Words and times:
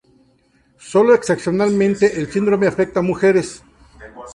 Solo 0.79 1.13
excepcionalmente 1.13 2.19
el 2.19 2.31
síndrome 2.31 2.65
afecta 2.65 3.01
a 3.01 3.03
mujeres. 3.03 3.61